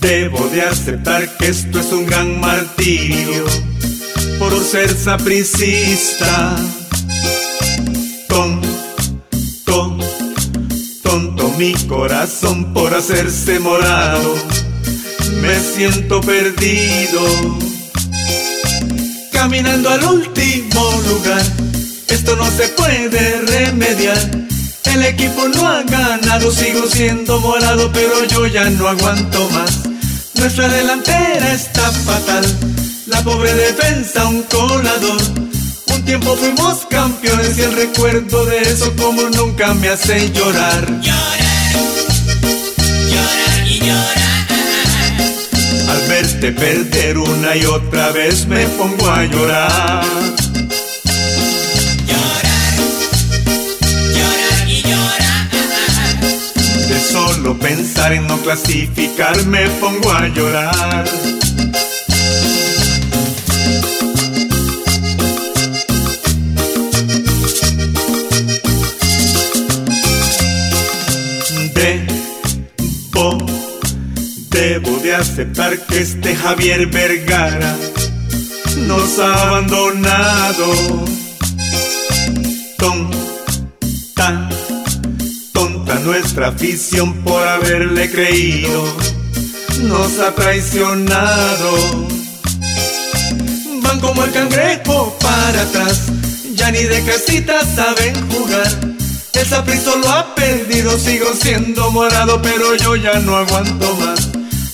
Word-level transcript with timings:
Debo, 0.00 0.48
de 0.48 0.60
aceptar 0.60 1.38
que 1.38 1.48
esto 1.48 1.80
es 1.80 1.92
un 1.92 2.04
gran 2.04 2.38
martirio 2.38 3.46
por 4.38 4.52
ser 4.62 4.94
sapricista. 4.94 6.56
Tonto, 8.28 9.98
tonto 11.02 11.54
mi 11.56 11.72
corazón 11.86 12.74
por 12.74 12.92
hacerse 12.92 13.58
morado. 13.60 14.34
Me 15.40 15.58
siento 15.58 16.20
perdido. 16.20 17.22
Caminando 19.32 19.88
al 19.88 20.04
último 20.04 21.02
lugar, 21.08 21.42
esto 22.08 22.36
no 22.36 22.50
se 22.50 22.68
puede 22.68 23.40
remediar 23.40 24.41
el 24.84 25.04
equipo 25.04 25.48
no 25.48 25.66
ha 25.66 25.82
ganado, 25.82 26.50
sigo 26.50 26.86
siendo 26.86 27.40
morado, 27.40 27.90
pero 27.92 28.24
yo 28.26 28.46
ya 28.46 28.68
no 28.70 28.88
aguanto 28.88 29.48
más. 29.50 29.80
Nuestra 30.34 30.68
delantera 30.68 31.52
está 31.52 31.90
fatal, 31.90 32.44
la 33.06 33.22
pobre 33.22 33.54
defensa 33.54 34.26
un 34.26 34.42
colador. 34.42 35.22
Un 35.88 36.04
tiempo 36.04 36.34
fuimos 36.36 36.86
campeones 36.90 37.56
y 37.58 37.62
el 37.62 37.72
recuerdo 37.72 38.44
de 38.46 38.62
eso 38.62 38.92
como 38.96 39.22
nunca 39.30 39.72
me 39.74 39.88
hace 39.88 40.30
llorar. 40.32 40.86
Llorar, 41.00 41.72
llorar 43.08 43.66
y 43.68 43.78
llorar. 43.78 44.32
Al 45.90 46.08
verte 46.08 46.52
perder 46.52 47.18
una 47.18 47.56
y 47.56 47.64
otra 47.66 48.10
vez 48.10 48.46
me 48.46 48.66
pongo 48.66 49.10
a 49.10 49.24
llorar. 49.24 50.41
Pensar 57.62 58.12
en 58.12 58.26
no 58.26 58.36
clasificar 58.38 59.44
me 59.46 59.68
pongo 59.80 60.12
a 60.12 60.28
llorar. 60.28 61.04
Debo, 71.74 73.38
debo 74.50 74.96
de 74.98 75.14
aceptar 75.14 75.78
que 75.86 75.98
este 76.00 76.34
Javier 76.34 76.86
Vergara 76.88 77.76
nos 78.88 79.18
ha 79.20 79.48
abandonado. 79.48 81.21
Nuestra 86.04 86.48
afición 86.48 87.14
por 87.22 87.46
haberle 87.46 88.10
creído, 88.10 88.84
nos 89.82 90.18
ha 90.18 90.34
traicionado. 90.34 92.08
Van 93.82 94.00
como 94.00 94.24
el 94.24 94.32
cangrejo 94.32 95.16
para 95.20 95.62
atrás, 95.62 96.02
ya 96.54 96.70
ni 96.70 96.82
de 96.82 97.02
casita 97.04 97.60
saben 97.74 98.14
jugar. 98.30 98.68
El 99.32 99.46
saprizo 99.46 99.96
lo 99.96 100.08
ha 100.08 100.34
perdido, 100.34 100.98
sigo 100.98 101.32
siendo 101.34 101.90
morado, 101.90 102.40
pero 102.42 102.74
yo 102.76 102.96
ya 102.96 103.18
no 103.20 103.36
aguanto 103.36 103.96
más. 103.96 104.28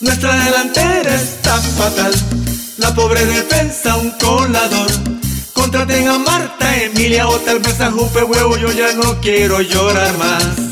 Nuestra 0.00 0.34
delantera 0.44 1.14
está 1.14 1.58
fatal, 1.60 2.12
la 2.78 2.94
pobre 2.94 3.24
defensa 3.24 3.96
un 3.96 4.10
colador. 4.12 4.90
Contraten 5.52 6.08
a 6.08 6.18
Marta, 6.18 6.76
Emilia 6.82 7.28
o 7.28 7.38
tal 7.38 7.60
vez 7.60 7.80
a 7.80 7.90
Jupe 7.90 8.24
Huevo, 8.24 8.56
yo 8.56 8.72
ya 8.72 8.92
no 8.94 9.20
quiero 9.20 9.60
llorar 9.60 10.16
más. 10.18 10.71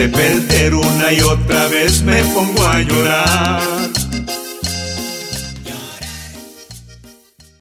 Verte 0.00 0.16
perder 0.16 0.74
una 0.74 1.12
y 1.12 1.20
otra 1.20 1.68
vez 1.68 2.02
me 2.02 2.22
pongo 2.32 2.66
a 2.66 2.80
llorar. 2.80 3.59